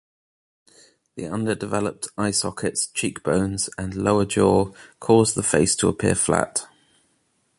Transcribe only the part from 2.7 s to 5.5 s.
cheekbones, and lower jaw cause the